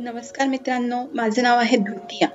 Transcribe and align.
नमस्कार 0.00 0.46
मित्रांनो 0.46 1.04
माझं 1.14 1.42
नाव 1.42 1.58
आहे 1.58 1.76
द्वितीया 1.76 2.28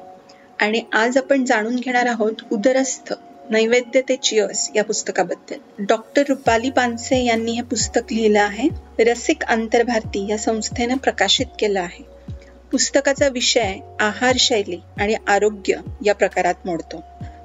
आणि 0.59 0.81
आज 0.93 1.17
आपण 1.17 1.45
जाणून 1.45 1.75
घेणार 1.75 2.05
आहोत 2.05 2.31
उदरस्थ 2.51 3.13
नैवेद्य 3.49 4.01
ते 4.01 4.15
चिअर्स 4.15 4.71
या 4.75 4.83
पुस्तकाबद्दल. 4.83 5.85
डॉक्टर 5.85 6.23
रुपाली 6.29 6.69
पानसे 6.69 7.23
यांनी 7.23 7.51
हे 7.51 7.61
पुस्तक 7.61 8.13
लिहिलं 8.13 8.41
आहे. 8.41 8.69
रसिक 9.03 9.43
आंतरभारती 9.43 10.27
या 10.29 10.37
संस्थेनं 10.37 10.97
प्रकाशित 10.97 11.45
केलं 11.59 11.81
आहे. 11.81 12.05
पुस्तकाचा 12.71 13.27
विषय 13.27 13.75
आहार 13.99 14.35
शैली 14.39 14.79
आणि 14.99 15.15
आरोग्य 15.27 15.75
या 16.05 16.15
प्रकारात 16.15 16.55
मोडतो. 16.65 17.03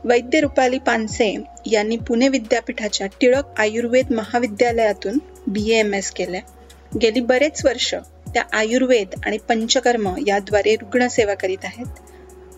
वैद्य 0.09 0.41
रुपाली 0.41 0.79
पानसे 0.79 1.37
यांनी 1.67 1.97
पुणे 1.97 2.29
विद्यापीठाच्या 2.29 3.07
टिळक 3.07 3.45
आयुर्वेद 3.59 4.13
महाविद्यालयातून 4.13 5.19
बी 5.47 5.71
एम 5.71 5.95
एस 5.95 6.11
केलंय. 6.11 6.41
गेली 7.03 7.21
बरेच 7.21 7.65
वर्ष 7.65 7.95
त्या 8.35 8.43
आयुर्वेद 8.53 9.09
आणि 9.27 9.39
पंचकर्म 9.39 10.15
याद्वारे 10.27 10.75
रुग्णसेवा 10.75 11.35
करीत 11.35 11.65
आहेत. 11.65 11.87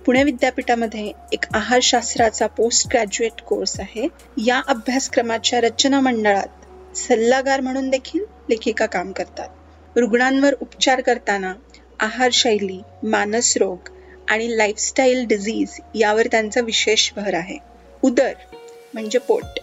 पुणे 0.06 0.24
विद्यापीठामध्ये 0.24 1.12
एक 1.32 1.44
आहारशास्त्राचा 1.54 2.46
पोस्ट 2.46 2.88
ग्रॅज्युएट 2.92 3.40
कोर्स 3.40 3.80
आहे. 3.80 4.08
या 4.46 4.60
अभ्यासक्रमाच्या 4.68 5.60
रचना 5.60 6.00
मंडळात 6.00 6.96
सल्लागार 6.96 7.60
म्हणून 7.60 7.90
देखील 7.90 8.24
लेखिका 8.50 8.86
काम 8.86 9.12
करतात. 9.12 9.48
रुग्णांवर 9.96 10.54
उपचार 10.60 11.00
करताना 11.00 11.54
आहारशैली 12.00 12.82
मानसरोग 13.02 13.88
आणि 14.28 14.56
लाईफस्टाईल 14.56 15.26
डिझीज 15.26 15.80
यावर 15.94 16.26
त्यांचा 16.26 16.60
विशेष 16.60 17.10
भर 17.16 17.34
आहे. 17.34 17.58
उदर 18.02 18.32
म्हणजे 18.94 19.18
पोट 19.18 19.58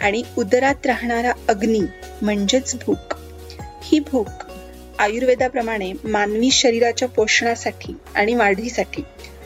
आणि 0.00 0.22
उदरात 0.38 0.86
राहणारा 0.86 1.32
अग्नी 1.48 1.80
म्हणजेच 2.22 2.74
भूक. 2.74 3.14
ही 3.82 4.00
भूक 4.00 4.28
आयुर्वेदाप्रमाणे 4.98 5.92
मानवी 6.04 6.50
शरीराच्या 6.50 7.08
पोषणासाठी 7.08 7.96
आणि 8.14 8.34
वाढीसाठी 8.34 9.02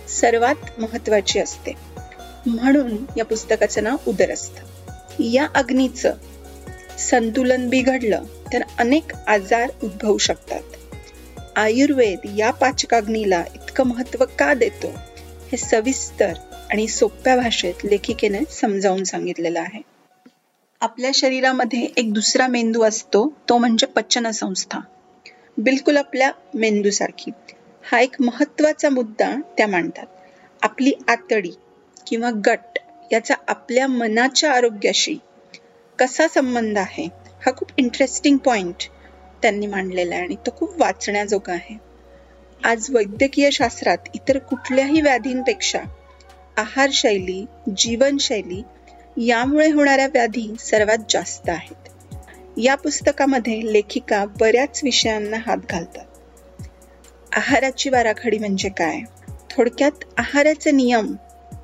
सर्वात 0.09 0.81
महत्वाची 0.81 1.39
असते. 1.39 1.73
म्हणून 2.47 2.97
या 3.17 3.25
पुस्तकाचं 3.25 3.85
नाव 3.85 3.97
उदर 4.09 4.31
असतं 4.31 4.93
या 5.21 5.47
अग्नीचं 5.55 6.15
संतुलन 6.99 7.69
बिघडलं 7.69 8.23
तर 8.53 8.63
अनेक 8.79 9.15
आजार 9.27 9.71
उद्भवू 9.83 10.19
शकतात. 10.19 10.61
आयुर्वेद 11.57 12.19
या 12.37 12.51
पाचकाग्नीला 12.51 13.43
इतकं 13.75 13.89
महत्त्व 13.89 14.25
का 14.25 14.55
देतो? 14.55 14.89
हे 15.51 15.57
सविस्तर 15.57 16.33
आणि 16.71 16.89
सोप्या 16.89 17.37
भाषेत 17.37 17.75
लेखिकेने 17.85 18.39
समजावून 18.51 19.05
सांगितलेलं 19.05 19.61
आहे. 19.61 19.81
आपल्या 20.81 21.11
शरीरामध्ये 21.15 21.89
एक 21.97 22.13
दुसरा 22.13 22.47
मेंदू 22.47 22.83
असतो 22.83 23.33
तो 23.49 23.59
म्हणजे 23.59 23.87
पचन 23.87 24.31
संस्था. 24.31 24.81
बिलकुल 25.59 25.97
आपल्या 25.97 26.31
मेंदूसारखी. 26.55 27.31
हा 27.93 28.01
एक 28.01 28.17
महत्त्वाचा 28.21 28.89
मुद्दा 28.89 29.35
त्या 29.59 29.67
मांडतात. 29.67 30.07
आपली 30.63 30.93
आतडी 31.09 31.51
किंवा 32.07 32.31
गट 32.47 32.79
याचा 33.13 33.35
आपल्या 33.49 33.87
मनाच्या 33.87 34.53
आरोग्याशी 34.53 35.19
कसा 35.99 36.29
संबंध 36.29 36.79
आहे 36.79 37.09
हा 37.47 37.53
खूप 37.57 37.69
इंटरेस्टिंग 37.77 38.37
पॉइंट 38.37 38.89
त्यांनी 39.43 39.67
मांडलेला 39.67 40.15
आहे 40.15 40.25
आणि 40.25 40.37
तो 40.47 40.51
खूप 40.57 40.81
वाचण्याजोगा 40.81 41.53
आहे. 41.53 41.94
आज 42.63 42.87
वैद्यकीय 42.91 43.51
शास्त्रात 43.51 43.97
इतर 44.15 44.39
कुठल्याही 44.39 45.01
व्याधींपेक्षा 45.01 45.79
आहारशैली 46.57 47.47
जीवनशैली 47.77 48.63
यामुळे 49.17 49.71
होणाऱ्या 49.71 50.07
व्याधी 50.07 50.55
सर्वात 50.61 50.99
जास्त 51.09 51.49
आहेत. 51.49 51.89
या 52.59 52.75
पुस्तकामध्ये 52.75 53.73
लेखिका 53.73 54.25
बऱ्याच 54.41 54.81
विषयांना 54.85 55.37
हात 55.47 55.57
घालतात. 55.71 56.07
आहाराची 57.33 57.91
वाराखडी 57.91 58.39
म्हणजे 58.39 58.69
काय? 58.69 59.01
थोडक्यात 59.51 60.05
आहाराचे 60.17 60.71
नियम 60.71 61.15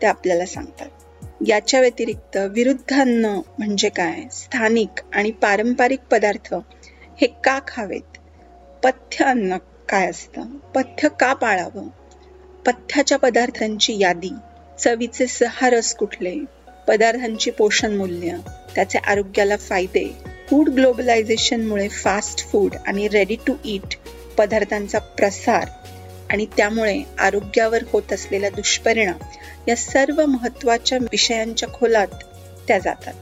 ते 0.03 0.07
आपल्याला 0.07 0.47
सांगतात. 0.47 0.89
याच्या 1.47 1.81
व्यतिरिक्त 1.81 2.37
विरुद्ध 2.37 3.01
अन्न 3.01 3.27
म्हणजे 3.59 3.89
काय? 3.89 4.23
स्थानिक 4.33 5.01
आणि 5.15 5.31
पारंपरिक 5.31 6.01
पदार्थ 6.01 6.55
हे 7.21 7.27
का 7.27 7.59
खावेत? 7.69 8.19
पथ्य 8.85 9.25
अन्न 9.25 9.57
काय 9.91 10.11
असतं? 10.11 10.43
पथ्य 10.75 11.09
का 11.09 11.33
पाळावं? 11.33 11.89
पथ्याच्या 12.67 13.19
पदार्थांची 13.19 13.99
यादी. 13.99 14.31
चवीचे 14.79 15.27
सहा 15.27 15.71
रस 15.71 15.95
कुठले? 15.95 16.35
पदार्थांची 16.89 17.51
पोषण 17.51 17.97
मूल्य. 17.97 18.37
त्याचे 18.75 18.99
आरोग्याला 18.99 19.57
फायदे. 19.57 20.17
फूड 20.51 20.69
ग्लोबलायझेशनमुळे 20.69 21.89
फास्ट 21.89 22.51
फूड 22.51 22.75
आणि 22.87 23.09
रेडी 23.09 23.37
टू 23.47 23.53
ईट 23.65 23.97
पदार्थांचा 24.39 24.99
प्रसार 24.99 25.69
आणि 26.31 26.47
त्यामुळे 26.57 27.03
आरोग्यावर 27.19 27.83
होत 27.93 28.13
असलेला 28.13 28.49
दुष्परिणाम 28.49 29.19
या 29.69 29.77
सर्व 29.77 30.27
महत्त्वाच्या 30.27 30.99
विषयांच्या 30.99 31.69
खोलात 31.69 32.07
त्या 32.69 32.79
जातात. 32.79 33.15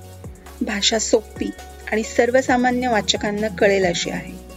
भाषा 0.61 0.99
सोपी 0.99 1.51
आणि 1.93 2.03
सर्वसामान्य 2.03 2.89
वाचकांना 2.89 3.49
कळेल 3.49 3.85
अशी 3.85 4.11
आहे. 4.11 4.48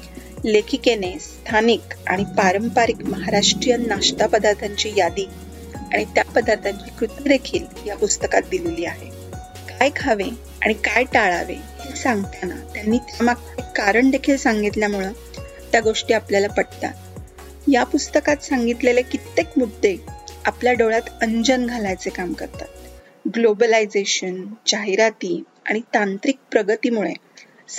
लेखिकेने 0.45 1.19
स्थानिक 1.19 1.81
आणि 2.07 2.23
पारंपरिक 2.23 3.01
महाराष्ट्रीयन 3.03 3.87
नाश्ता 3.87 4.27
पदार्थांची 4.27 4.91
यादी 4.97 5.27
आणि 5.93 6.05
त्या 6.05 6.23
पदार्थांची 6.23 6.89
कृती 6.99 7.29
देखील 7.29 7.65
या 7.87 7.95
पुस्तकात 7.95 8.41
दिलेली 8.51 8.85
आहे. 8.85 9.09
काय 9.79 9.89
खावे 9.95 10.29
आणि 10.61 10.73
काय 10.73 11.03
टाळावे 11.03 11.53
हे 11.53 11.95
सांगताना 11.95 12.55
त्यांनी 12.73 12.97
त्यामागचे 12.97 13.61
कारण 13.75 14.09
देखील 14.09 14.37
सांगितल्यामुळं 14.37 15.11
त्या 15.71 15.81
गोष्टी 15.81 16.13
आपल्याला 16.13 16.47
पटतात. 16.47 16.93
या 17.71 17.83
पुस्तकात 17.83 18.37
सांगितलेले 18.37 19.01
कित्येक 19.01 19.47
मुद्दे 19.57 19.97
आपल्या 20.45 20.73
डोळ्यात 20.73 21.09
अंजन 21.21 21.65
घालायचे 21.65 22.09
काम 22.09 22.33
करतात. 22.33 22.67
ग्लोबलायझेशन 23.35 24.45
जाहिराती 24.67 25.43
आणि 25.65 25.79
तांत्रिक 25.93 26.37
प्रगतीमुळे 26.51 27.13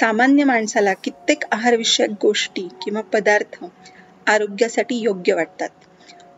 सामान्य 0.01 0.45
माणसाला 0.45 0.93
कित्येक 0.93 1.45
आहारविषयक 1.53 2.11
गोष्टी 2.23 2.69
किंवा 2.85 3.01
पदार्थ 3.01 3.65
आरोग्यासाठी 4.27 4.97
योग्य 4.97 5.35
वाटतात. 5.35 5.69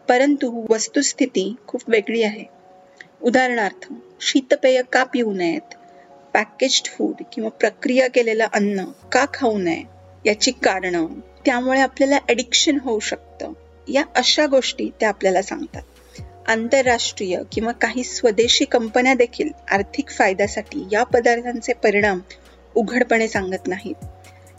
परंतु 0.08 0.66
वस्तुस्थिती 0.70 1.56
खूप 1.66 1.80
वेगळी 1.88 2.22
आहे. 2.22 2.44
उदाहरणार्थ 3.22 3.92
शीतपेय 4.20 4.82
का 4.92 5.04
पिऊ 5.04 5.32
नयेत? 5.32 5.74
पॅकेज्ड 6.34 6.86
फूड 6.86 7.22
किंवा 7.32 7.50
प्रक्रिया 7.50 8.08
केलेलं 8.08 8.46
अन्न 8.52 8.84
का 8.84 9.24
खाऊ 9.34 9.58
नये? 9.58 9.82
याची 10.26 10.50
कारणं 10.50 11.06
त्यामुळे 11.46 11.80
आपल्याला 11.80 12.18
ॲडिक्शन 12.28 12.78
होऊ 12.82 13.00
शकतं. 13.00 13.52
या 13.88 14.04
अशा 14.16 14.46
गोष्टी 14.46 14.90
त्या 15.00 15.08
आपल्याला 15.08 15.42
सांगतात. 15.42 15.82
आंतरराष्ट्रीय 16.46 17.40
किंवा 17.52 17.72
काही 17.72 18.04
स्वदेशी 18.04 18.64
कंपन्या 18.64 19.14
देखील 19.14 19.48
आर्थिक 19.70 20.10
फायद्यासाठी 20.10 20.88
या 20.92 21.04
पदार्थांचे 21.04 21.72
परिणाम 21.72 22.20
उघडपणे 22.74 23.28
सांगत 23.28 23.66
नाहीत. 23.66 24.04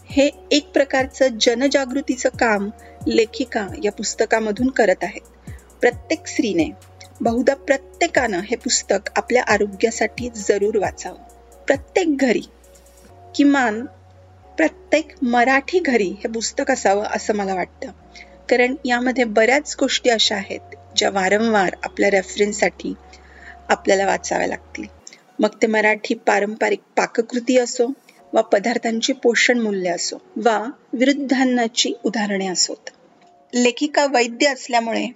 हे 0.09 0.29
एक 0.51 0.67
प्रकारचं 0.67 1.27
जनजागृतीचं 1.41 2.29
काम 2.29 2.69
लेखिका 3.07 3.67
या 3.83 3.91
पुस्तकामधून 3.91 4.69
करत 4.69 5.03
आहेत. 5.03 5.51
प्रत्येक 5.81 6.27
स्त्रीने 6.27 6.69
बहुधा 7.21 7.53
प्रत्येकानं 7.55 8.39
हे 8.39 8.55
पुस्तक 8.55 9.09
आपल्या 9.15 9.43
आरोग्यासाठी 9.43 10.29
जरूर 10.35 10.77
वाचावं. 10.77 11.17
प्रत्येक 11.67 12.17
घरी 12.17 12.41
किमान 13.35 13.85
प्रत्येक 14.57 15.07
मराठी 15.21 15.79
घरी 15.79 16.07
हे 16.07 16.27
पुस्तक 16.27 16.71
असावं 16.71 17.03
असं 17.03 17.33
मला 17.33 17.55
वाटतं. 17.55 17.87
कारण 18.49 18.75
यामध्ये 18.85 19.23
बऱ्याच 19.23 19.75
गोष्टी 19.79 20.09
अशा 20.09 20.35
आहेत 20.35 20.75
ज्या 20.95 21.09
वारंवार 21.09 21.75
आपल्या 21.83 22.11
रेफरन्ससाठी 22.11 22.93
आपल्याला 23.69 24.05
वाचाव्या 24.05 24.47
लागतील. 24.47 24.83
मग 25.39 25.49
ते 25.61 25.67
मराठी 25.67 26.13
पारंपरिक 26.13 26.79
पाककृती 26.97 27.57
असो 27.57 27.91
वा 28.35 28.41
पदार्थांची 28.41 29.13
पोषण 29.13 29.59
मूल्य 29.59 29.89
असो 29.89 30.15
वा 30.35 30.71
विरुद्धांनाची 30.93 31.93
उदाहरणे 32.03 32.47
असोत. 32.47 32.89
लेखिका 33.53 34.05
वैद्य 34.05 34.47
असल्यामुळे 34.47 35.07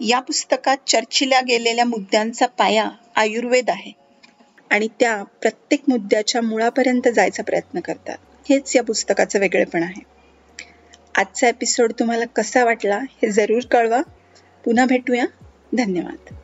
या 0.00 0.20
पुस्तकात 0.20 0.76
चर्चिल्या 0.86 1.40
गेलेल्या 1.40 1.84
मुद्द्यांचा 1.84 2.46
पाया 2.46 2.88
आयुर्वेद 3.16 3.70
आहे 3.70 3.92
आणि 4.70 4.88
त्या 5.00 5.22
प्रत्येक 5.22 5.82
मुद्द्याच्या 5.88 6.42
मुळापर्यंत 6.42 7.08
जायचा 7.08 7.42
प्रयत्न 7.42 7.80
करतात. 7.80 8.16
हेच 8.48 8.76
या 8.76 8.82
पुस्तकाचं 8.82 9.38
वेगळेपण 9.38 9.82
आहे. 9.82 10.02
आजचा 11.14 11.48
एपिसोड 11.48 11.92
तुम्हाला 11.98 12.24
कसा 12.26 12.64
वाटला 12.64 12.96
हे 12.96 13.30
जरूर 13.30 13.62
कळवा. 13.70 14.00
पुन्हा 14.64 14.86
भेटूया. 14.86 15.24
धन्यवाद. 15.72 16.34